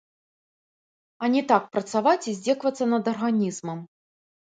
А 1.23 1.29
не 1.35 1.43
так 1.53 1.63
працаваць 1.75 2.27
і 2.33 2.37
здзекавацца 2.41 2.91
над 2.97 3.03
арганізмам. 3.15 3.89